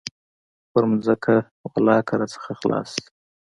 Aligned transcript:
پر 0.71 0.83
ځمكه 1.05 1.35
ولله 1.69 1.97
كه 2.07 2.13
رانه 2.19 2.37
خلاص 2.61 2.89
سي. 2.95 3.03